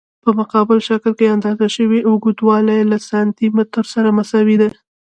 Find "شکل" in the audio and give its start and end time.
0.89-1.11